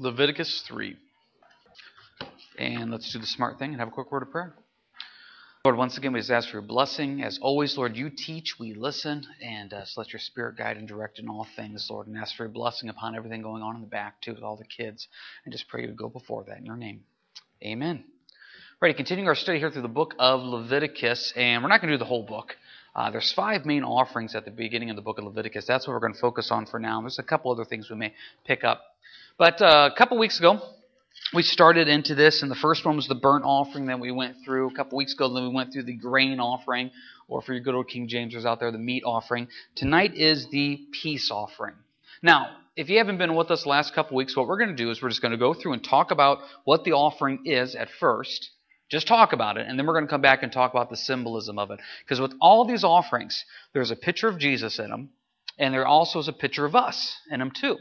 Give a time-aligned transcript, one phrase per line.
[0.00, 0.96] Leviticus 3.
[2.58, 4.54] And let's do the smart thing and have a quick word of prayer.
[5.62, 7.22] Lord, once again, we just ask for your blessing.
[7.22, 10.88] As always, Lord, you teach, we listen, and uh, so let your spirit guide and
[10.88, 13.82] direct in all things, Lord, and ask for your blessing upon everything going on in
[13.82, 15.06] the back, too, with all the kids,
[15.44, 17.04] and just pray you to go before that in your name.
[17.62, 18.02] Amen.
[18.80, 21.98] Ready, continuing our study here through the book of Leviticus, and we're not going to
[21.98, 22.56] do the whole book.
[22.96, 25.66] Uh, there's five main offerings at the beginning of the book of Leviticus.
[25.66, 27.02] That's what we're going to focus on for now.
[27.02, 28.14] There's a couple other things we may
[28.46, 28.80] pick up.
[29.40, 30.60] But uh, a couple weeks ago,
[31.32, 34.36] we started into this, and the first one was the burnt offering that we went
[34.44, 35.32] through a couple weeks ago.
[35.32, 36.90] Then we went through the grain offering,
[37.26, 39.48] or for your good old King Jamesers out there, the meat offering.
[39.76, 41.72] Tonight is the peace offering.
[42.22, 44.84] Now, if you haven't been with us the last couple weeks, what we're going to
[44.84, 47.74] do is we're just going to go through and talk about what the offering is
[47.74, 48.50] at first.
[48.90, 50.98] Just talk about it, and then we're going to come back and talk about the
[50.98, 51.80] symbolism of it.
[52.04, 55.08] Because with all these offerings, there's a picture of Jesus in them,
[55.58, 57.78] and there also is a picture of us in them too.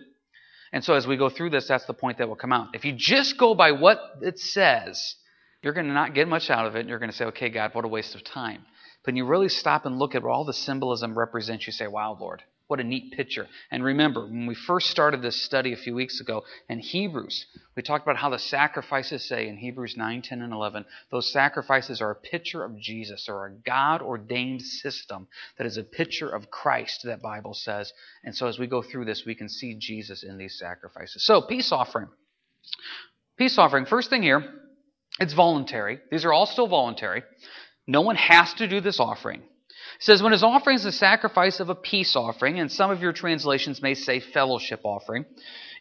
[0.72, 2.70] And so as we go through this, that's the point that will come out.
[2.74, 5.16] If you just go by what it says,
[5.64, 6.82] you're going to not get much out of it.
[6.82, 8.66] And you're going to say, okay, God, what a waste of time.
[9.04, 11.88] But when you really stop and look at what all the symbolism represents, you say,
[11.88, 13.48] wow, Lord, what a neat picture.
[13.72, 17.82] And remember, when we first started this study a few weeks ago in Hebrews, we
[17.82, 22.12] talked about how the sacrifices say in Hebrews 9, 10, and 11, those sacrifices are
[22.12, 27.02] a picture of Jesus or a God ordained system that is a picture of Christ,
[27.06, 27.92] that Bible says.
[28.24, 31.26] And so as we go through this, we can see Jesus in these sacrifices.
[31.26, 32.10] So, peace offering.
[33.36, 34.44] Peace offering, first thing here,
[35.20, 36.00] it's voluntary.
[36.12, 37.24] These are all still voluntary.
[37.88, 39.42] No one has to do this offering.
[40.00, 43.12] Says, When his offering is the sacrifice of a peace offering, and some of your
[43.12, 45.26] translations may say fellowship offering,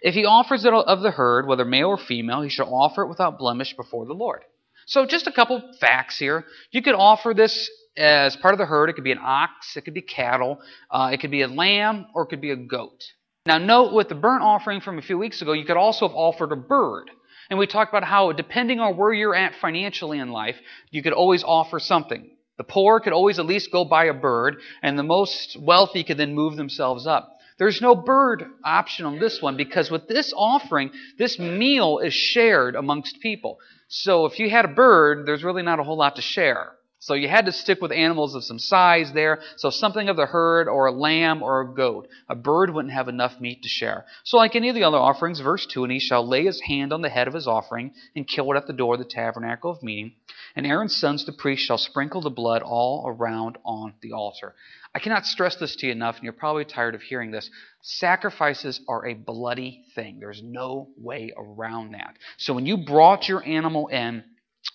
[0.03, 3.09] if he offers it of the herd, whether male or female, he shall offer it
[3.09, 4.43] without blemish before the Lord.
[4.87, 6.45] So, just a couple facts here.
[6.73, 8.91] You could offer this as part of the herd.
[8.91, 12.07] It could be an ox, it could be cattle, uh, it could be a lamb,
[12.15, 13.05] or it could be a goat.
[13.47, 16.17] Now, note with the burnt offering from a few weeks ago, you could also have
[16.17, 17.11] offered a bird.
[17.51, 20.57] And we talked about how, depending on where you're at financially in life,
[20.91, 22.31] you could always offer something.
[22.59, 26.19] The poor could always at least go buy a bird, and the most wealthy could
[26.19, 27.39] then move themselves up.
[27.59, 32.77] There's no bird option on this one because with this offering, this meal is shared
[32.77, 33.59] amongst people.
[33.89, 36.73] So if you had a bird, there's really not a whole lot to share.
[37.00, 39.41] So you had to stick with animals of some size there.
[39.56, 42.09] So something of the herd or a lamb or a goat.
[42.28, 44.04] A bird wouldn't have enough meat to share.
[44.25, 46.92] So like any of the other offerings, verse 2, and he shall lay his hand
[46.92, 49.70] on the head of his offering and kill it at the door of the tabernacle
[49.70, 50.12] of meeting.
[50.56, 54.54] And Aaron's sons, the priests, shall sprinkle the blood all around on the altar.
[54.92, 57.48] I cannot stress this to you enough, and you're probably tired of hearing this.
[57.82, 60.19] Sacrifices are a bloody thing.
[60.19, 62.16] There's no way around that.
[62.38, 64.25] So when you brought your animal in,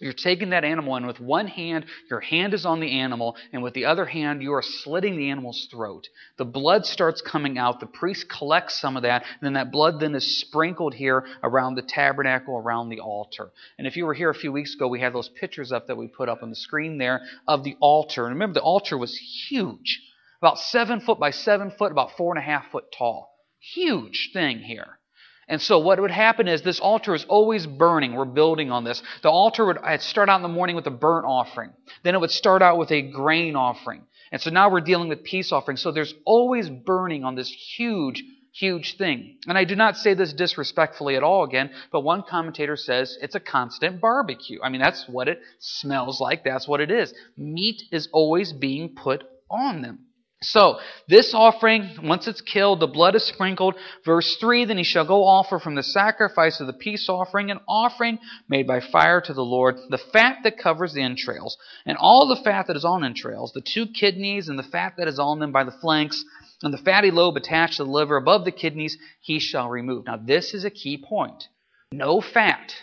[0.04, 3.64] you're taking that animal, and with one hand, your hand is on the animal, and
[3.64, 6.08] with the other hand, you are slitting the animal's throat.
[6.38, 7.80] The blood starts coming out.
[7.80, 11.76] The priest collects some of that, and then that blood then is sprinkled here around
[11.76, 13.52] the tabernacle, around the altar.
[13.78, 15.98] And if you were here a few weeks ago, we had those pictures up that
[15.98, 18.26] we put up on the screen there of the altar.
[18.26, 20.02] And remember, the altar was huge
[20.44, 23.34] about seven foot by seven foot, about four and a half foot tall.
[23.60, 25.00] Huge thing here.
[25.48, 28.14] And so what would happen is this altar is always burning.
[28.14, 29.04] We're building on this.
[29.22, 31.72] The altar would start out in the morning with a burnt offering.
[32.04, 34.04] Then it would start out with a grain offering.
[34.32, 35.78] And so now we're dealing with peace offering.
[35.78, 39.38] So there's always burning on this huge, huge thing.
[39.48, 43.36] And I do not say this disrespectfully at all again, but one commentator says it's
[43.36, 44.60] a constant barbecue.
[44.64, 46.44] I mean, that's what it smells like.
[46.44, 47.14] That's what it is.
[47.38, 50.06] Meat is always being put on them.
[50.44, 53.76] So, this offering, once it's killed, the blood is sprinkled.
[54.06, 57.60] Verse 3 Then he shall go offer from the sacrifice of the peace offering an
[57.68, 62.28] offering made by fire to the Lord, the fat that covers the entrails, and all
[62.28, 65.40] the fat that is on entrails, the two kidneys, and the fat that is on
[65.40, 66.24] them by the flanks,
[66.62, 70.06] and the fatty lobe attached to the liver above the kidneys, he shall remove.
[70.06, 71.48] Now, this is a key point.
[71.92, 72.74] No fat.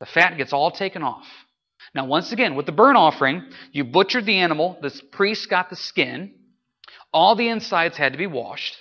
[0.00, 1.26] The fat gets all taken off.
[1.94, 5.76] Now, once again, with the burnt offering, you butchered the animal, the priest got the
[5.76, 6.34] skin.
[7.16, 8.76] All the insides had to be washed,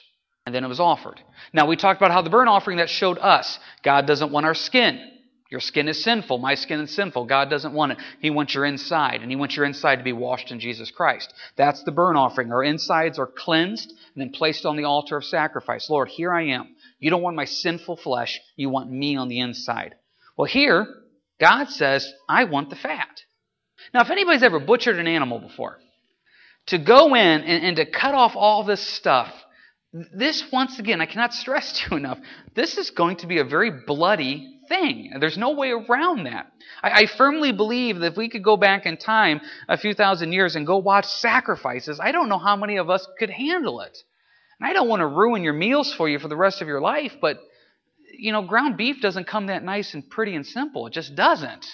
[0.45, 1.21] and then it was offered.
[1.53, 4.53] Now, we talked about how the burnt offering that showed us God doesn't want our
[4.53, 4.99] skin.
[5.49, 6.39] Your skin is sinful.
[6.39, 7.27] My skin is sinful.
[7.27, 7.97] God doesn't want it.
[8.19, 11.33] He wants your inside, and He wants your inside to be washed in Jesus Christ.
[11.55, 12.51] That's the burnt offering.
[12.51, 15.89] Our insides are cleansed and then placed on the altar of sacrifice.
[15.89, 16.75] Lord, here I am.
[16.99, 18.41] You don't want my sinful flesh.
[18.57, 19.95] You want me on the inside.
[20.35, 20.85] Well, here,
[21.39, 23.21] God says, I want the fat.
[23.93, 25.79] Now, if anybody's ever butchered an animal before,
[26.67, 29.31] to go in and, and to cut off all this stuff,
[29.93, 32.19] this, once again, I cannot stress to you enough,
[32.53, 35.13] this is going to be a very bloody thing.
[35.19, 36.51] There's no way around that.
[36.81, 40.33] I, I, firmly believe that if we could go back in time a few thousand
[40.33, 43.97] years and go watch sacrifices, I don't know how many of us could handle it.
[44.59, 46.81] And I don't want to ruin your meals for you for the rest of your
[46.81, 47.37] life, but
[48.17, 50.87] you know, ground beef doesn't come that nice and pretty and simple.
[50.87, 51.65] It just doesn't.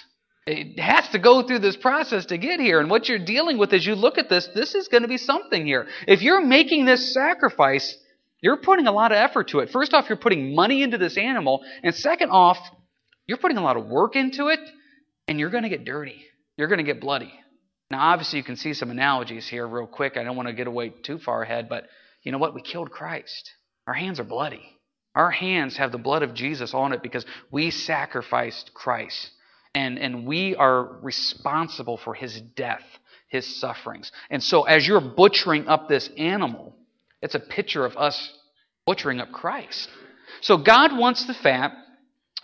[0.46, 2.80] It has to go through this process to get here.
[2.80, 5.18] And what you're dealing with as you look at this, this is going to be
[5.18, 5.86] something here.
[6.08, 7.96] If you're making this sacrifice,
[8.40, 9.70] you're putting a lot of effort to it.
[9.70, 11.62] First off, you're putting money into this animal.
[11.84, 12.58] And second off,
[13.26, 14.58] you're putting a lot of work into it,
[15.28, 16.24] and you're going to get dirty.
[16.56, 17.32] You're going to get bloody.
[17.88, 20.16] Now, obviously, you can see some analogies here real quick.
[20.16, 21.84] I don't want to get away too far ahead, but
[22.24, 22.54] you know what?
[22.54, 23.52] We killed Christ.
[23.86, 24.62] Our hands are bloody.
[25.14, 29.30] Our hands have the blood of Jesus on it because we sacrificed Christ.
[29.74, 32.84] And, and we are responsible for his death,
[33.28, 34.12] his sufferings.
[34.30, 36.74] And so, as you're butchering up this animal,
[37.22, 38.32] it's a picture of us
[38.86, 39.88] butchering up Christ.
[40.42, 41.72] So, God wants the fat.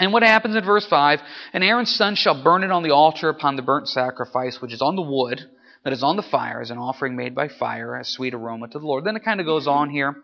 [0.00, 1.20] And what happens in verse 5?
[1.52, 4.80] And Aaron's son shall burn it on the altar upon the burnt sacrifice, which is
[4.80, 5.44] on the wood
[5.84, 8.78] that is on the fire as an offering made by fire, a sweet aroma to
[8.78, 9.04] the Lord.
[9.04, 10.16] Then it kind of goes on here.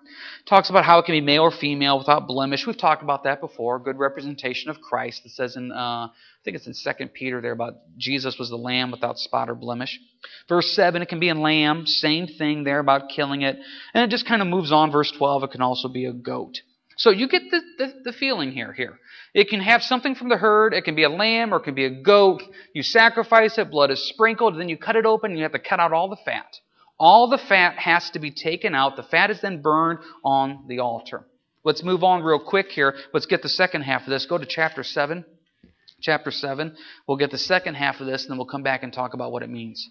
[0.46, 2.66] Talks about how it can be male or female without blemish.
[2.66, 3.78] We've talked about that before.
[3.78, 5.22] Good representation of Christ.
[5.24, 6.10] It says in, uh, I
[6.44, 9.98] think it's in Second Peter there about Jesus was the lamb without spot or blemish.
[10.48, 11.86] Verse 7, it can be a lamb.
[11.86, 13.56] Same thing there about killing it.
[13.94, 14.90] And it just kind of moves on.
[14.90, 16.58] Verse 12, it can also be a goat.
[16.96, 18.72] So you get the, the, the, feeling here.
[18.72, 18.98] Here,
[19.34, 20.74] it can have something from the herd.
[20.74, 22.42] It can be a lamb or it can be a goat.
[22.72, 23.70] You sacrifice it.
[23.70, 24.58] Blood is sprinkled.
[24.58, 25.32] Then you cut it open.
[25.32, 26.56] and You have to cut out all the fat.
[26.98, 28.96] All the fat has to be taken out.
[28.96, 31.26] The fat is then burned on the altar.
[31.64, 32.94] Let's move on real quick here.
[33.12, 34.26] Let's get the second half of this.
[34.26, 35.24] Go to chapter seven.
[36.00, 36.76] Chapter seven.
[37.08, 39.32] We'll get the second half of this, and then we'll come back and talk about
[39.32, 39.88] what it means.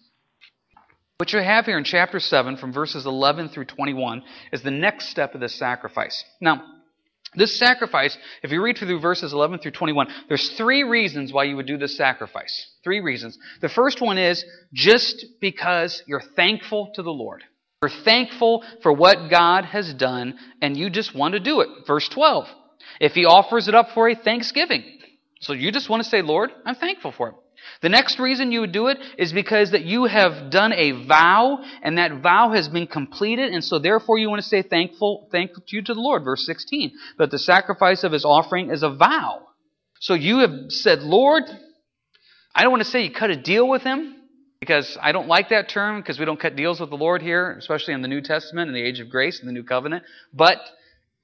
[1.17, 5.09] What you have here in chapter 7, from verses 11 through 21, is the next
[5.09, 6.23] step of this sacrifice.
[6.41, 6.63] Now,
[7.35, 11.55] this sacrifice, if you read through verses 11 through 21, there's three reasons why you
[11.55, 12.67] would do this sacrifice.
[12.83, 13.37] Three reasons.
[13.61, 14.43] The first one is
[14.73, 17.43] just because you're thankful to the Lord.
[17.81, 21.69] You're thankful for what God has done, and you just want to do it.
[21.85, 22.45] Verse 12.
[22.99, 24.83] If he offers it up for a thanksgiving.
[25.41, 27.35] So you just want to say, Lord, I'm thankful for it.
[27.81, 31.63] The next reason you would do it is because that you have done a vow
[31.81, 35.63] and that vow has been completed and so therefore you want to say thankful thankful
[35.67, 36.23] to you to the Lord.
[36.23, 39.47] Verse 16 but the sacrifice of his offering is a vow.
[39.99, 41.43] So you have said Lord
[42.55, 44.15] I don't want to say you cut a deal with him
[44.59, 47.53] because I don't like that term because we don't cut deals with the Lord here
[47.57, 50.57] especially in the New Testament in the age of grace in the new covenant but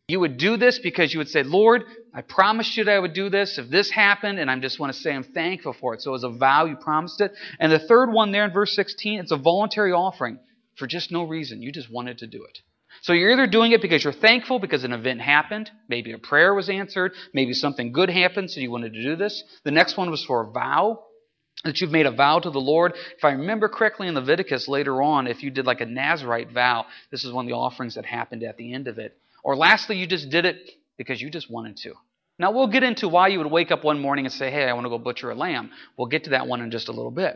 [0.10, 1.84] you would do this because you would say, Lord,
[2.14, 4.92] I promised you that I would do this if this happened, and I just want
[4.92, 6.02] to say I'm thankful for it.
[6.02, 7.32] So it was a vow, you promised it.
[7.60, 10.40] And the third one there in verse 16, it's a voluntary offering
[10.78, 11.62] for just no reason.
[11.62, 12.58] You just wanted to do it.
[13.02, 16.54] So you're either doing it because you're thankful because an event happened, maybe a prayer
[16.56, 19.44] was answered, maybe something good happened, so you wanted to do this.
[19.64, 21.04] The next one was for a vow,
[21.64, 22.94] that you've made a vow to the Lord.
[23.18, 26.86] If I remember correctly in Leviticus later on, if you did like a Nazarite vow,
[27.12, 29.18] this is one of the offerings that happened at the end of it.
[29.44, 30.58] Or lastly, you just did it
[30.98, 31.94] because you just wanted to.
[32.38, 34.74] Now, we'll get into why you would wake up one morning and say, hey, I
[34.74, 35.72] want to go butcher a lamb.
[35.98, 37.36] We'll get to that one in just a little bit.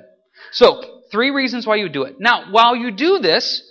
[0.52, 2.20] So, three reasons why you do it.
[2.20, 3.62] Now, while you do this,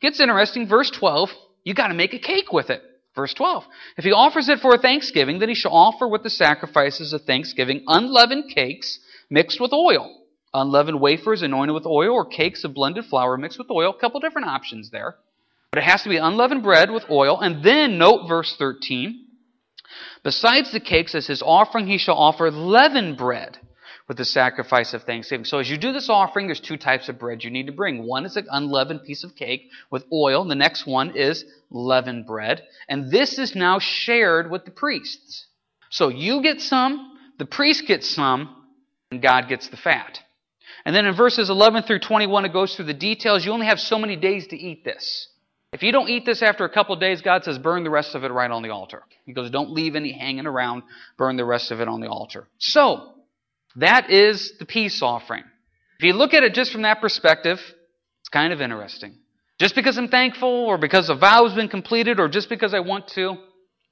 [0.00, 0.68] gets interesting.
[0.68, 1.30] Verse 12,
[1.64, 2.82] you got to make a cake with it.
[3.14, 3.64] Verse 12.
[3.96, 7.22] If he offers it for a thanksgiving, then he shall offer with the sacrifices of
[7.22, 8.98] thanksgiving unleavened cakes
[9.30, 10.22] mixed with oil.
[10.52, 13.90] Unleavened wafers anointed with oil, or cakes of blended flour mixed with oil.
[13.90, 15.16] A couple different options there.
[15.74, 17.40] But it has to be unleavened bread with oil.
[17.40, 19.26] And then note verse 13.
[20.22, 23.58] Besides the cakes, as his offering, he shall offer leavened bread
[24.06, 25.44] with the sacrifice of thanksgiving.
[25.44, 28.06] So as you do this offering, there's two types of bread you need to bring.
[28.06, 30.44] One is an unleavened piece of cake with oil.
[30.44, 32.62] The next one is leavened bread.
[32.88, 35.46] And this is now shared with the priests.
[35.90, 38.64] So you get some, the priest gets some,
[39.10, 40.20] and God gets the fat.
[40.84, 43.44] And then in verses 11 through 21, it goes through the details.
[43.44, 45.30] You only have so many days to eat this.
[45.74, 48.22] If you don't eat this after a couple days, God says, burn the rest of
[48.22, 49.02] it right on the altar.
[49.26, 50.84] He goes, don't leave any hanging around,
[51.18, 52.46] burn the rest of it on the altar.
[52.58, 53.14] So,
[53.74, 55.42] that is the peace offering.
[55.98, 57.58] If you look at it just from that perspective,
[58.20, 59.16] it's kind of interesting.
[59.58, 62.78] Just because I'm thankful, or because a vow has been completed, or just because I
[62.78, 63.34] want to,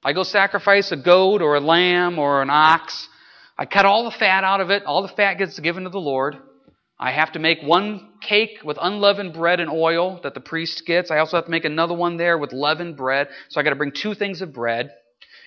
[0.05, 3.09] I go sacrifice a goat or a lamb or an ox.
[3.57, 4.83] I cut all the fat out of it.
[4.85, 6.37] All the fat gets given to the Lord.
[7.03, 11.11] I have to make one cake with unleavened bread and oil that the priest gets.
[11.11, 13.27] I also have to make another one there with leavened bread.
[13.49, 14.89] So I got to bring two things of bread.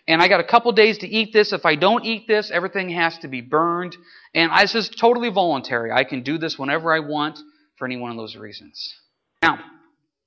[0.07, 1.55] And I got a couple days to eat this.
[1.55, 3.97] If I don't eat this, everything has to be burned.
[4.35, 5.91] And this is totally voluntary.
[5.91, 7.39] I can do this whenever I want
[7.79, 8.95] for any one of those reasons.
[9.43, 9.59] Now,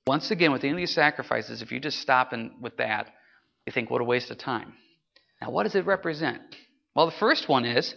[0.08, 3.06] once again, with any of these sacrifices, if you just stop and with that,
[3.66, 4.72] you think, what a waste of time.
[5.40, 6.40] Now, what does it represent?
[6.96, 7.94] Well, the first one is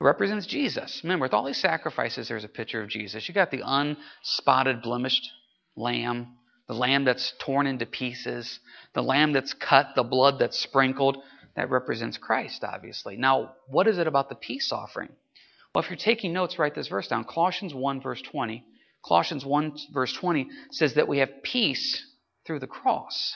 [0.00, 1.00] represents Jesus.
[1.02, 3.28] Remember, with all these sacrifices, there's a picture of Jesus.
[3.28, 5.30] You got the unspotted, blemished
[5.76, 6.36] lamb,
[6.68, 8.60] the lamb that's torn into pieces,
[8.94, 11.18] the lamb that's cut, the blood that's sprinkled.
[11.54, 13.16] that represents Christ, obviously.
[13.16, 15.08] Now, what is it about the peace offering?
[15.74, 17.24] Well, if you're taking notes, write this verse down.
[17.24, 18.62] Colossians 1, verse 20.
[19.02, 22.04] Colossians 1, verse 20 says that we have peace
[22.46, 23.34] through the cross.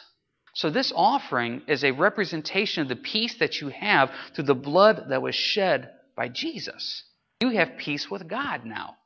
[0.54, 5.06] So, this offering is a representation of the peace that you have through the blood
[5.08, 5.90] that was shed
[6.20, 7.04] by Jesus.
[7.40, 8.96] You have peace with God now.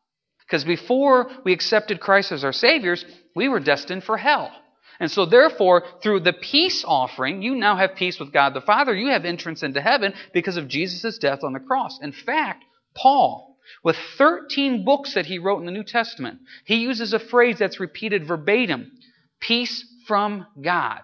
[0.44, 3.04] Because before we accepted Christ as our Saviors,
[3.36, 4.50] we were destined for hell.
[4.98, 8.92] And so, therefore, through the peace offering, you now have peace with God the Father.
[8.92, 12.00] You have entrance into heaven because of Jesus' death on the cross.
[12.02, 12.64] In fact,
[12.96, 17.60] Paul, with 13 books that he wrote in the New Testament, he uses a phrase
[17.60, 18.90] that's repeated verbatim
[19.38, 21.02] peace from God.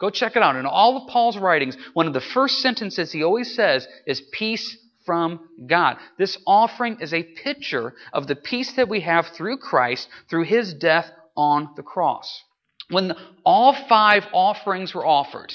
[0.00, 0.56] Go check it out.
[0.56, 4.76] In all of Paul's writings, one of the first sentences he always says is peace
[5.04, 5.96] from God.
[6.18, 10.74] This offering is a picture of the peace that we have through Christ, through his
[10.74, 12.42] death on the cross.
[12.90, 13.12] When
[13.44, 15.54] all five offerings were offered,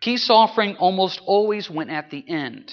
[0.00, 2.72] peace offering almost always went at the end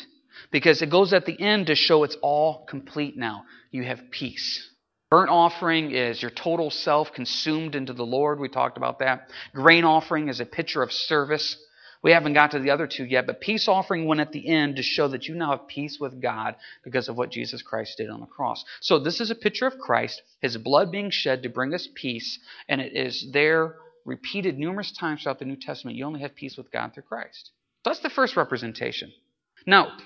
[0.51, 3.43] because it goes at the end to show it's all complete now.
[3.71, 4.67] You have peace.
[5.09, 8.39] Burnt offering is your total self consumed into the Lord.
[8.39, 9.29] We talked about that.
[9.53, 11.57] Grain offering is a picture of service.
[12.01, 14.77] We haven't got to the other two yet, but peace offering went at the end
[14.77, 18.09] to show that you now have peace with God because of what Jesus Christ did
[18.09, 18.63] on the cross.
[18.79, 22.39] So this is a picture of Christ, his blood being shed to bring us peace,
[22.69, 23.75] and it is there
[24.05, 25.97] repeated numerous times throughout the New Testament.
[25.97, 27.51] You only have peace with God through Christ.
[27.83, 29.11] That's the first representation.
[29.67, 29.97] Now,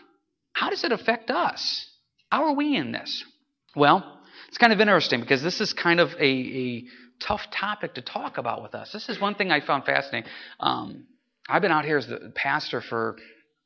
[0.54, 1.88] how does it affect us?
[2.32, 3.24] How are we in this?
[3.76, 6.84] Well, it's kind of interesting because this is kind of a, a
[7.20, 8.92] tough topic to talk about with us.
[8.92, 10.30] This is one thing I found fascinating.
[10.60, 11.06] Um,
[11.50, 13.18] I've been out here as the pastor for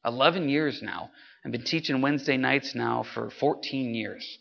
[0.05, 1.11] 11 years now.
[1.45, 4.37] I've been teaching Wednesday nights now for 14 years.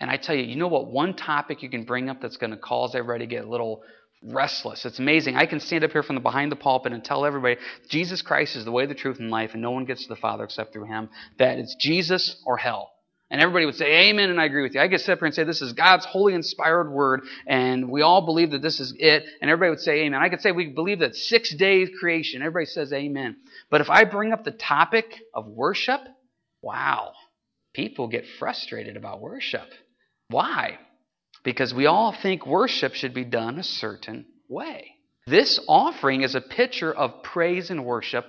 [0.00, 0.86] And I tell you, you know what?
[0.86, 3.82] One topic you can bring up that's going to cause everybody to get a little
[4.22, 4.84] restless.
[4.84, 5.36] It's amazing.
[5.36, 7.56] I can stand up here from the behind the pulpit and tell everybody
[7.88, 10.16] Jesus Christ is the way, the truth, and life, and no one gets to the
[10.16, 11.08] Father except through Him.
[11.38, 12.90] That it's Jesus or hell.
[13.30, 14.80] And everybody would say, Amen, and I agree with you.
[14.80, 18.00] I could sit up here and say, This is God's holy inspired word, and we
[18.00, 19.24] all believe that this is it.
[19.42, 20.22] And everybody would say, Amen.
[20.22, 22.40] I could say, We believe that six days creation.
[22.40, 23.36] Everybody says, Amen.
[23.70, 26.00] But if I bring up the topic of worship,
[26.62, 27.12] wow,
[27.74, 29.68] people get frustrated about worship.
[30.28, 30.78] Why?
[31.44, 34.94] Because we all think worship should be done a certain way.
[35.26, 38.24] This offering is a picture of praise and worship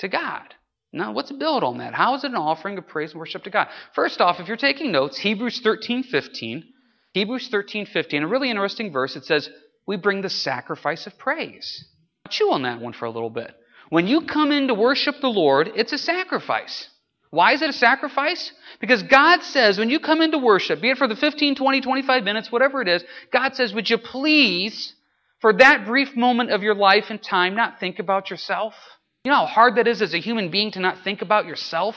[0.00, 0.54] to God.
[0.92, 1.94] Now, let's build on that.
[1.94, 3.68] How is it an offering of praise and worship to God?
[3.94, 6.64] First off, if you're taking notes, Hebrews 13 15.
[7.12, 9.16] Hebrews 13 15, a really interesting verse.
[9.16, 9.50] It says,
[9.86, 11.84] We bring the sacrifice of praise.
[12.28, 13.54] Chew on that one for a little bit.
[13.88, 16.88] When you come in to worship the Lord, it's a sacrifice.
[17.30, 18.52] Why is it a sacrifice?
[18.80, 22.24] Because God says when you come into worship, be it for the 15, 20, 25
[22.24, 24.94] minutes, whatever it is, God says, Would you please,
[25.40, 28.74] for that brief moment of your life and time, not think about yourself?
[29.24, 31.94] You know how hard that is as a human being to not think about yourself?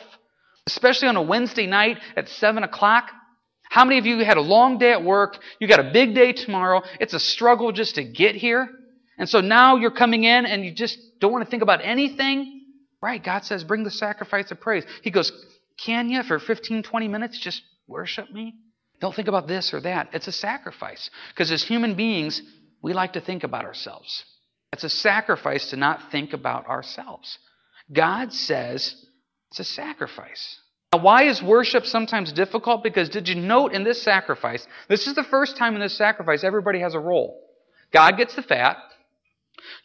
[0.67, 3.09] Especially on a Wednesday night at 7 o'clock.
[3.69, 5.37] How many of you had a long day at work?
[5.59, 6.81] You got a big day tomorrow.
[6.99, 8.69] It's a struggle just to get here.
[9.17, 12.61] And so now you're coming in and you just don't want to think about anything.
[13.01, 13.23] Right?
[13.23, 14.85] God says, bring the sacrifice of praise.
[15.01, 15.31] He goes,
[15.83, 18.55] Can you for 15, 20 minutes just worship me?
[19.01, 20.09] Don't think about this or that.
[20.13, 21.09] It's a sacrifice.
[21.29, 22.41] Because as human beings,
[22.81, 24.23] we like to think about ourselves.
[24.73, 27.37] It's a sacrifice to not think about ourselves.
[27.91, 28.95] God says
[29.51, 30.57] it's a sacrifice.
[30.91, 32.81] Now, why is worship sometimes difficult?
[32.83, 36.43] Because did you note in this sacrifice, this is the first time in this sacrifice
[36.43, 37.39] everybody has a role.
[37.93, 38.77] God gets the fat,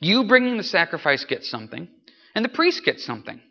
[0.01, 1.87] you bringing the sacrifice gets something,
[2.35, 3.43] and the priest gets something.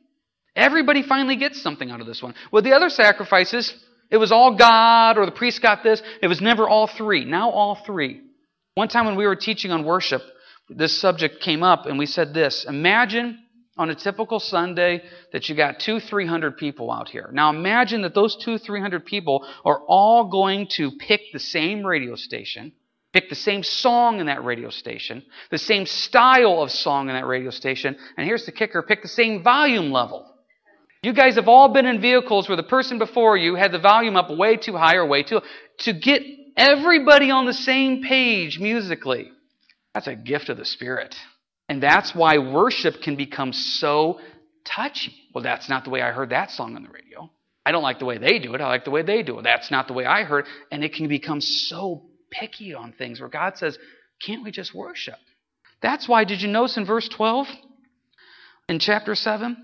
[0.56, 2.34] Everybody finally gets something out of this one.
[2.52, 3.76] With the other sacrifices,
[4.10, 6.02] it was all God or the priest got this.
[6.20, 7.26] It was never all three.
[7.26, 8.22] Now all three.
[8.74, 10.22] One time when we were teaching on worship,
[10.70, 13.40] this subject came up, and we said this Imagine
[13.78, 17.30] on a typical Sunday that you got two, three hundred people out here.
[17.32, 21.86] Now imagine that those two, three hundred people are all going to pick the same
[21.86, 22.74] radio station,
[23.14, 27.28] pick the same song in that radio station, the same style of song in that
[27.28, 30.26] radio station, and here's the kicker pick the same volume level.
[31.04, 34.18] You guys have all been in vehicles where the person before you had the volume
[34.18, 35.42] up way too high or way too
[35.80, 36.24] to get
[36.58, 39.32] everybody on the same page musically.
[39.98, 41.16] That's a gift of the Spirit.
[41.70, 44.20] And that's why worship can become so
[44.64, 45.12] touchy.
[45.34, 47.32] Well, that's not the way I heard that song on the radio.
[47.66, 48.62] I don't like the way they do it.
[48.62, 49.42] I like the way they do it.
[49.42, 50.46] That's not the way I heard.
[50.72, 53.80] And it can become so picky on things where God says,
[54.24, 55.18] can't we just worship?
[55.82, 57.48] That's why, did you notice in verse 12
[58.70, 59.58] in chapter 7?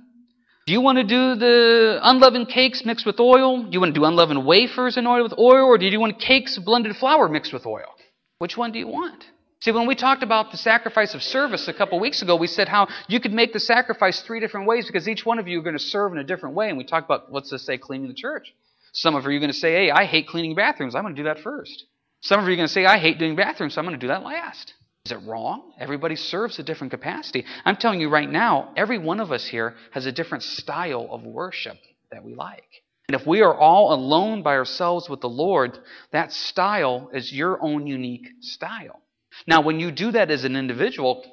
[0.66, 3.62] Do you want to do the unleavened cakes mixed with oil?
[3.62, 5.68] Do you want to do unleavened wafers in oil with oil?
[5.68, 7.94] Or do you want cakes of blended flour mixed with oil?
[8.40, 9.24] Which one do you want?
[9.64, 12.68] See, when we talked about the sacrifice of service a couple weeks ago, we said
[12.68, 15.64] how you could make the sacrifice three different ways because each one of you are
[15.64, 16.68] going to serve in a different way.
[16.68, 18.54] And we talked about, let's say, cleaning the church.
[18.92, 20.96] Some of you are going to say, hey, I hate cleaning bathrooms.
[20.96, 21.86] I'm going to do that first.
[22.20, 24.06] Some of you are going to say, I hate doing bathrooms, so I'm going to
[24.06, 24.74] do that last.
[25.06, 25.72] Is it wrong?
[25.80, 27.46] Everybody serves a different capacity.
[27.64, 31.24] I'm telling you right now, every one of us here has a different style of
[31.24, 31.78] worship
[32.12, 32.68] that we like.
[33.08, 35.80] And if we are all alone by ourselves with the Lord,
[36.12, 39.00] that style is your own unique style.
[39.48, 41.24] Now, when you do that as an individual,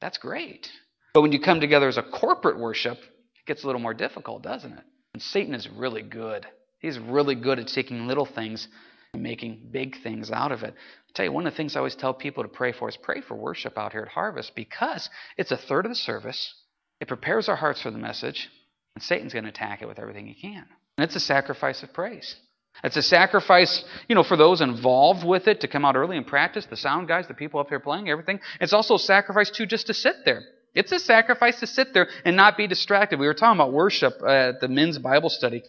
[0.00, 0.68] that's great.
[1.14, 4.42] But when you come together as a corporate worship, it gets a little more difficult,
[4.42, 4.84] doesn't it?
[5.14, 6.46] And Satan is really good.
[6.78, 8.68] He's really good at taking little things
[9.12, 10.74] and making big things out of it.
[10.74, 12.96] I tell you, one of the things I always tell people to pray for is
[12.96, 16.54] pray for worship out here at Harvest because it's a third of the service.
[17.00, 18.48] It prepares our hearts for the message,
[18.94, 20.66] and Satan's going to attack it with everything he can.
[20.96, 22.36] And it's a sacrifice of praise.
[22.82, 26.26] It's a sacrifice, you know, for those involved with it to come out early and
[26.26, 28.40] practice, the sound guys, the people up here playing, everything.
[28.60, 30.42] It's also a sacrifice, too, just to sit there.
[30.74, 33.18] It's a sacrifice to sit there and not be distracted.
[33.18, 35.62] We were talking about worship at the men's Bible study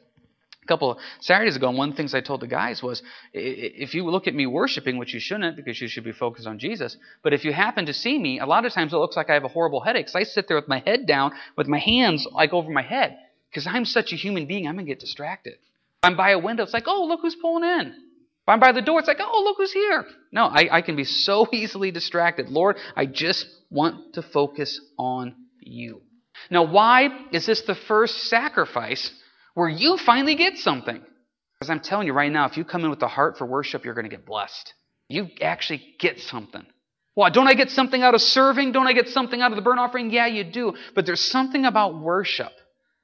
[0.63, 3.01] a couple of Saturdays ago, and one of the things I told the guys was
[3.34, 6.60] if you look at me worshiping, which you shouldn't because you should be focused on
[6.60, 9.31] Jesus, but if you happen to see me, a lot of times it looks like
[9.31, 10.08] I have a horrible headache.
[10.08, 13.17] So I sit there with my head down, with my hands like over my head,
[13.50, 15.55] because I'm such a human being, I'm going to get distracted.
[16.03, 17.88] I'm by a window, it's like, oh, look who's pulling in.
[17.88, 20.05] If I'm by the door, it's like, oh, look who's here.
[20.31, 22.50] No, I, I can be so easily distracted.
[22.50, 26.01] Lord, I just want to focus on you.
[26.50, 29.12] Now, why is this the first sacrifice
[29.53, 31.01] where you finally get something?
[31.60, 33.86] Because I'm telling you right now, if you come in with a heart for worship,
[33.86, 34.74] you're going to get blessed.
[35.08, 36.65] You actually get something.
[37.15, 38.72] Well, don't I get something out of serving?
[38.72, 40.10] Don't I get something out of the burnt offering?
[40.10, 40.74] Yeah, you do.
[40.96, 42.51] But there's something about worship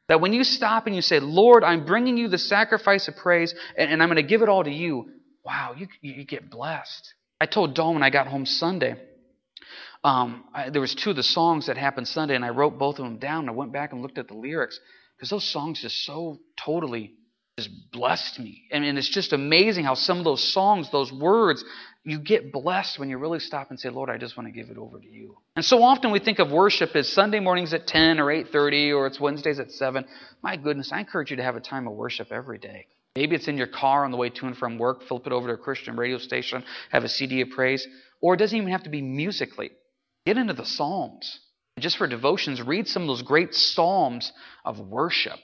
[0.07, 3.53] that when you stop and you say, Lord, I'm bringing you the sacrifice of praise
[3.77, 5.09] and, and I'm going to give it all to you,
[5.43, 7.13] wow, you, you get blessed.
[7.39, 8.95] I told Dawn when I got home Sunday,
[10.03, 12.99] um, I, there was two of the songs that happened Sunday, and I wrote both
[12.99, 13.49] of them down.
[13.49, 14.79] I went back and looked at the lyrics
[15.15, 17.13] because those songs just so totally
[17.57, 18.63] just blessed me.
[18.71, 21.65] Mean, it's just amazing how some of those songs, those words,
[22.03, 24.69] you get blessed when you really stop and say, Lord, I just want to give
[24.69, 25.37] it over to you.
[25.55, 29.07] And so often we think of worship as Sunday mornings at 10 or 8.30 or
[29.07, 30.05] it's Wednesdays at 7.
[30.43, 32.85] My goodness, I encourage you to have a time of worship every day.
[33.15, 35.47] Maybe it's in your car on the way to and from work, flip it over
[35.47, 37.87] to a Christian radio station, have a CD of praise.
[38.21, 39.71] Or it doesn't even have to be musically.
[40.27, 41.39] Get into the Psalms.
[41.79, 44.31] Just for devotions, read some of those great Psalms
[44.63, 45.39] of worship.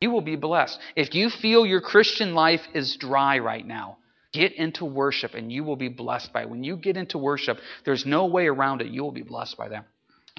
[0.00, 0.78] You will be blessed.
[0.96, 3.98] If you feel your Christian life is dry right now,
[4.32, 6.50] Get into worship and you will be blessed by it.
[6.50, 8.88] When you get into worship, there's no way around it.
[8.88, 9.86] You will be blessed by that.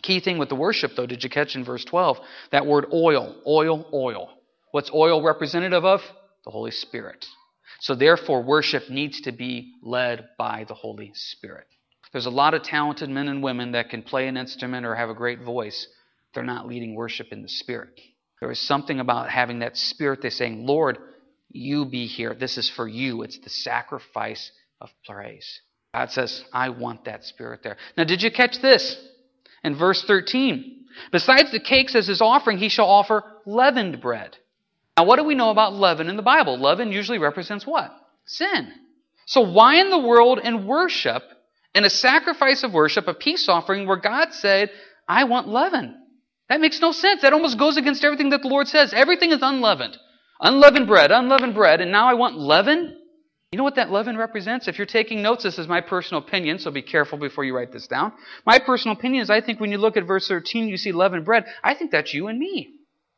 [0.04, 2.18] Key thing with the worship, though, did you catch in verse 12?
[2.52, 4.30] That word oil, oil, oil.
[4.72, 6.02] What's oil representative of?
[6.46, 7.26] The Holy Spirit.
[7.82, 11.66] So, therefore, worship needs to be led by the Holy Spirit.
[12.12, 15.10] There's a lot of talented men and women that can play an instrument or have
[15.10, 15.88] a great voice.
[16.34, 18.00] They're not leading worship in the Spirit.
[18.40, 20.22] There is something about having that Spirit.
[20.22, 20.98] They're saying, Lord,
[21.52, 22.34] you be here.
[22.34, 23.24] This is for you.
[23.24, 25.62] It's the sacrifice of praise.
[25.94, 27.78] God says, I want that spirit there.
[27.98, 28.96] Now, did you catch this?
[29.64, 34.38] In verse 13, besides the cakes as his offering, he shall offer leavened bread.
[34.98, 36.60] Now, what do we know about leaven in the Bible?
[36.60, 37.92] Leaven usually represents what?
[38.26, 38.72] Sin.
[39.26, 41.24] So, why in the world in worship,
[41.74, 44.70] in a sacrifice of worship, a peace offering, where God said,
[45.08, 45.99] I want leaven?
[46.50, 47.22] That makes no sense.
[47.22, 48.94] That almost goes against everything that the Lord says.
[48.94, 49.98] Everything is unleavened.
[50.42, 52.96] Unleavened bread, unleavened bread, and now I want leaven?
[53.52, 54.68] You know what that leaven represents?
[54.68, 57.72] If you're taking notes, this is my personal opinion, so be careful before you write
[57.72, 58.14] this down.
[58.46, 61.26] My personal opinion is I think when you look at verse 13, you see leavened
[61.26, 61.46] bread.
[61.64, 62.70] I think that's you and me.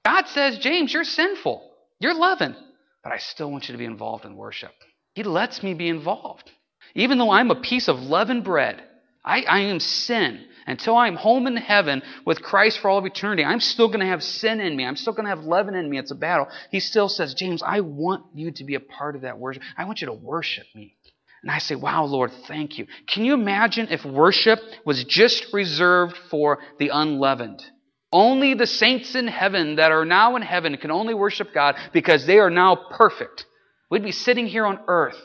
[0.06, 1.70] God says, James, you're sinful.
[2.00, 2.56] You're leaven.
[3.04, 4.72] But I still want you to be involved in worship.
[5.13, 6.50] He lets me be involved.
[6.96, 8.82] Even though I'm a piece of leavened bread,
[9.23, 10.45] I, I am sin.
[10.67, 14.05] Until I'm home in heaven with Christ for all of eternity, I'm still going to
[14.05, 14.86] have sin in me.
[14.86, 15.97] I'm still going to have leaven in me.
[15.97, 16.47] It's a battle.
[16.69, 19.63] He still says, James, I want you to be a part of that worship.
[19.75, 20.95] I want you to worship me.
[21.41, 22.86] And I say, wow, Lord, thank you.
[23.07, 27.63] Can you imagine if worship was just reserved for the unleavened?
[28.12, 32.27] Only the saints in heaven that are now in heaven can only worship God because
[32.27, 33.45] they are now perfect.
[33.89, 35.19] We'd be sitting here on earth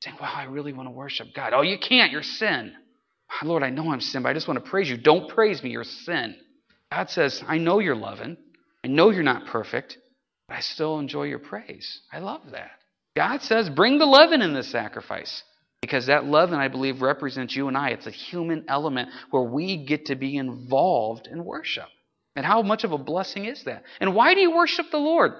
[0.00, 1.54] saying, wow, I really want to worship God.
[1.54, 2.12] Oh, you can't.
[2.12, 2.74] You're sin.
[3.30, 4.96] Ah, Lord, I know I'm sin, but I just want to praise you.
[4.96, 6.36] Don't praise me, you're sin.
[6.92, 8.36] God says, I know you're loving.
[8.84, 9.98] I know you're not perfect,
[10.48, 12.00] but I still enjoy your praise.
[12.12, 12.70] I love that.
[13.16, 15.42] God says, bring the leaven in this sacrifice.
[15.80, 17.90] Because that leaven, I believe, represents you and I.
[17.90, 21.88] It's a human element where we get to be involved in worship.
[22.36, 23.84] And how much of a blessing is that?
[24.00, 25.32] And why do you worship the Lord?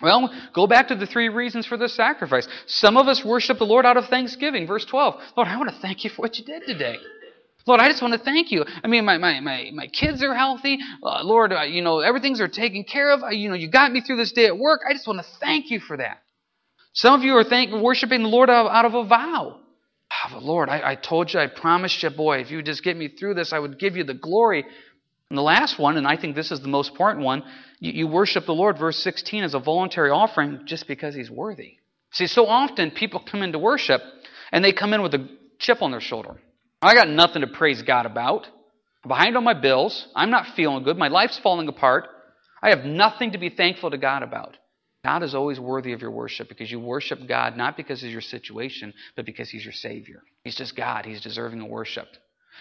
[0.00, 2.48] Well, go back to the three reasons for this sacrifice.
[2.66, 4.66] Some of us worship the Lord out of thanksgiving.
[4.66, 6.96] Verse 12 Lord, I want to thank you for what you did today.
[7.66, 8.64] Lord, I just want to thank you.
[8.82, 10.78] I mean, my, my, my, my kids are healthy.
[11.02, 13.22] Uh, Lord, uh, you know, everything's are taken care of.
[13.22, 14.80] Uh, you know, you got me through this day at work.
[14.88, 16.22] I just want to thank you for that.
[16.92, 19.58] Some of you are thank, worshiping the Lord out, out of a vow.
[20.12, 22.82] Oh, but Lord, I, I told you, I promised you, boy, if you would just
[22.82, 24.64] get me through this, I would give you the glory.
[25.32, 27.42] And the last one, and I think this is the most important one,
[27.80, 31.78] you, you worship the Lord, verse 16, as a voluntary offering just because He's worthy.
[32.10, 34.02] See, so often people come into worship
[34.52, 35.26] and they come in with a
[35.58, 36.36] chip on their shoulder.
[36.82, 38.46] I got nothing to praise God about.
[39.04, 40.06] I'm behind on my bills.
[40.14, 40.98] I'm not feeling good.
[40.98, 42.08] My life's falling apart.
[42.62, 44.58] I have nothing to be thankful to God about.
[45.02, 48.20] God is always worthy of your worship because you worship God not because of your
[48.20, 50.22] situation, but because He's your Savior.
[50.44, 51.06] He's just God.
[51.06, 52.08] He's deserving of worship.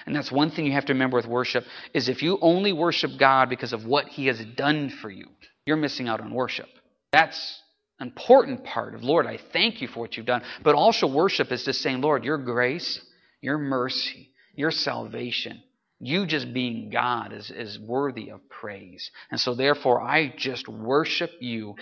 [0.05, 3.11] And that's one thing you have to remember with worship is if you only worship
[3.19, 5.27] God because of what He has done for you,
[5.65, 6.67] you're missing out on worship.
[7.11, 7.61] That's
[7.99, 10.41] an important part of Lord, I thank you for what you've done.
[10.63, 12.99] But also worship is just saying, Lord, your grace,
[13.41, 15.61] your mercy, your salvation,
[15.99, 19.11] you just being God is, is worthy of praise.
[19.29, 21.75] And so therefore I just worship you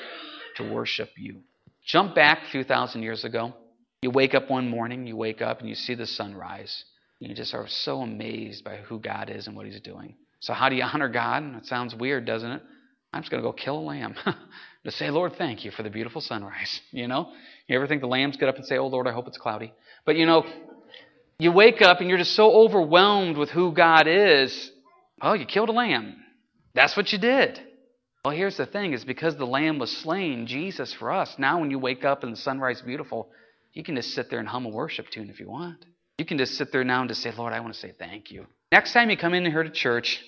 [0.57, 1.41] to worship you.
[1.85, 3.53] Jump back a few thousand years ago.
[4.01, 6.83] You wake up one morning, you wake up and you see the sunrise.
[7.19, 10.15] You just are so amazed by who God is and what He's doing.
[10.39, 11.43] So, how do you honor God?
[11.57, 12.61] It sounds weird, doesn't it?
[13.11, 14.15] I'm just going to go kill a lamb
[14.85, 16.79] to say, Lord, thank you for the beautiful sunrise.
[16.91, 17.31] You know,
[17.67, 19.73] you ever think the lambs get up and say, Oh Lord, I hope it's cloudy?
[20.05, 20.45] But you know,
[21.37, 24.71] you wake up and you're just so overwhelmed with who God is.
[25.21, 26.15] Oh, you killed a lamb.
[26.73, 27.59] That's what you did.
[28.25, 31.71] Well, here's the thing is because the lamb was slain, Jesus for us, now when
[31.71, 33.29] you wake up and the sunrise is beautiful,
[33.73, 35.85] you can just sit there and hum a worship tune if you want.
[36.19, 38.29] You can just sit there now and just say, Lord, I want to say thank
[38.29, 38.45] you.
[38.73, 40.21] Next time you come in here to church,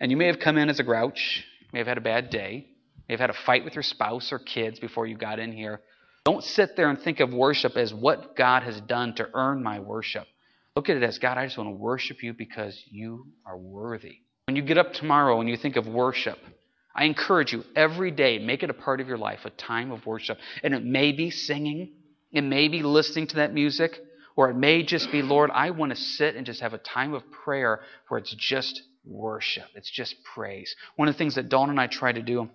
[0.00, 2.68] and you may have come in as a grouch, may have had a bad day,
[3.08, 5.80] may have had a fight with your spouse or kids before you got in here.
[6.24, 9.80] Don't sit there and think of worship as what God has done to earn my
[9.80, 10.28] worship.
[10.76, 14.18] Look at it as God, I just want to worship you because you are worthy.
[14.46, 16.38] When you get up tomorrow and you think of worship,
[16.94, 20.06] I encourage you every day, make it a part of your life, a time of
[20.06, 20.38] worship.
[20.62, 21.94] And it may be singing,
[22.30, 23.98] it may be listening to that music,
[24.36, 27.14] or it may just be, Lord, I want to sit and just have a time
[27.14, 30.74] of prayer where it's just worship, it's just praise.
[30.96, 32.48] One of the things that Dawn and I try to do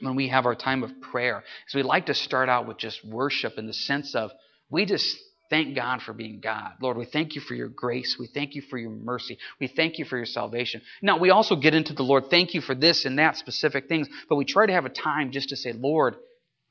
[0.00, 3.04] when we have our time of prayer is we like to start out with just
[3.04, 4.32] worship in the sense of
[4.70, 5.16] we just
[5.50, 6.72] Thank God for being God.
[6.80, 8.16] Lord, we thank you for your grace.
[8.18, 9.38] We thank you for your mercy.
[9.60, 10.80] We thank you for your salvation.
[11.02, 14.08] Now, we also get into the Lord, thank you for this and that specific things,
[14.28, 16.16] but we try to have a time just to say, Lord,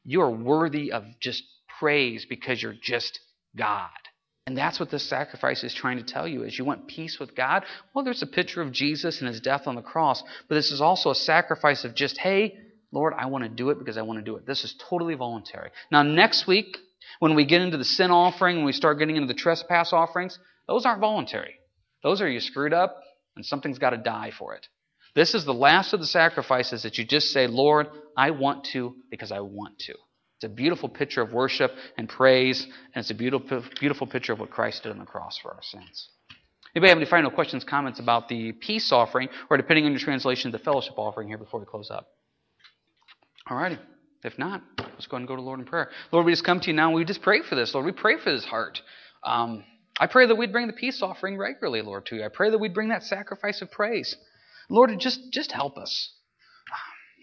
[0.04, 1.44] you are worthy of just
[1.80, 3.20] praise because you're just
[3.56, 3.90] God.
[4.46, 7.36] And that's what this sacrifice is trying to tell you is you want peace with
[7.36, 7.64] God?
[7.94, 10.82] Well, there's a picture of Jesus and his death on the cross, but this is
[10.82, 12.58] also a sacrifice of just, hey,
[12.92, 14.46] Lord, I want to do it because I want to do it.
[14.46, 15.72] This is totally voluntary.
[15.92, 16.78] Now, next week,
[17.20, 20.38] when we get into the sin offering, when we start getting into the trespass offerings,
[20.68, 21.56] those aren't voluntary.
[22.04, 23.02] Those are you screwed up
[23.36, 24.68] and something's got to die for it.
[25.16, 28.96] This is the last of the sacrifices that you just say, Lord, I want to
[29.10, 29.94] because I want to.
[30.44, 34.42] It's a beautiful picture of worship and praise, and it's a beautiful, beautiful picture of
[34.42, 36.10] what Christ did on the cross for our sins.
[36.76, 40.52] Anybody have any final questions, comments about the peace offering, or depending on your translation,
[40.52, 42.10] the fellowship offering here before we close up?
[43.50, 43.78] All righty.
[44.26, 45.90] If not, let's go and go to Lord in prayer.
[46.12, 47.74] Lord, we just come to you now and we just pray for this.
[47.74, 48.82] Lord, we pray for his heart.
[49.24, 49.64] Um,
[49.98, 52.26] I pray that we'd bring the peace offering regularly, Lord, to you.
[52.26, 54.18] I pray that we'd bring that sacrifice of praise.
[54.70, 56.12] Lord, just, just help us.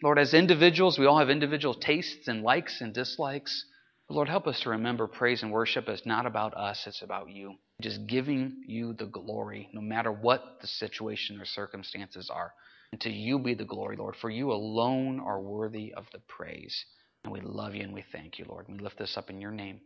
[0.02, 3.66] Lord, as individuals, we all have individual tastes and likes and dislikes.
[4.08, 7.30] But Lord, help us to remember praise and worship is not about us, it's about
[7.30, 7.54] you.
[7.82, 12.52] Just giving you the glory, no matter what the situation or circumstances are.
[12.92, 16.84] And to you be the glory, Lord, for you alone are worthy of the praise.
[17.24, 18.66] And we love you and we thank you, Lord.
[18.68, 19.80] We lift this up in your name.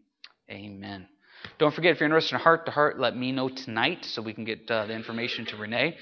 [0.51, 1.09] Amen.
[1.59, 4.33] Don't forget, if you're interested in heart to heart, let me know tonight so we
[4.33, 5.97] can get uh, the information to Renee.